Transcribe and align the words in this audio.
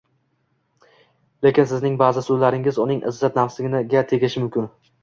Lekin 1.47 1.69
sizning 1.73 2.01
ba’zi 2.01 2.25
so‘zlaringiz 2.29 2.81
uning 2.87 3.07
izzat-nafsiga 3.13 4.07
tegishi 4.15 4.47
mumkin. 4.47 4.73